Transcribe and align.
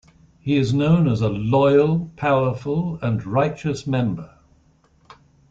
He 0.39 0.55
is 0.55 0.73
known 0.73 1.07
as 1.07 1.21
a 1.21 1.29
Loyal, 1.29 2.11
Powerful 2.15 2.97
and 3.03 3.23
Righteous 3.23 3.85
member. 3.85 4.33